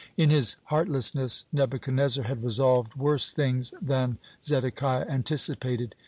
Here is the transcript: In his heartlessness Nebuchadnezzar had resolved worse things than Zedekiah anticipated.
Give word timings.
In 0.17 0.31
his 0.31 0.55
heartlessness 0.63 1.45
Nebuchadnezzar 1.53 2.23
had 2.23 2.43
resolved 2.43 2.95
worse 2.95 3.29
things 3.31 3.71
than 3.79 4.17
Zedekiah 4.43 5.05
anticipated. 5.07 5.93